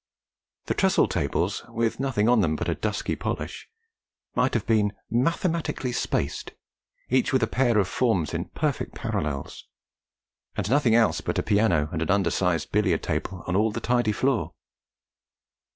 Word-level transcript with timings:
The 0.65 0.73
trestle 0.73 1.07
tables, 1.07 1.63
with 1.69 1.99
nothing 1.99 2.27
on 2.27 2.41
them 2.41 2.55
but 2.55 2.67
a 2.67 2.73
dusky 2.73 3.15
polish, 3.15 3.69
might 4.33 4.55
have 4.55 4.65
been 4.65 4.93
mathematically 5.11 5.91
spaced, 5.91 6.53
each 7.09 7.31
with 7.31 7.43
a 7.43 7.47
pair 7.47 7.77
of 7.77 7.87
forms 7.87 8.33
in 8.33 8.45
perfect 8.45 8.95
parallels, 8.95 9.67
and 10.57 10.67
nothing 10.71 10.95
else 10.95 11.21
but 11.21 11.37
a 11.37 11.43
piano 11.43 11.87
and 11.91 12.01
an 12.01 12.09
under 12.09 12.31
sized 12.31 12.71
billiard 12.71 13.03
table 13.03 13.43
on 13.45 13.55
all 13.55 13.69
the 13.71 13.79
tidy 13.79 14.11
floor. 14.11 14.55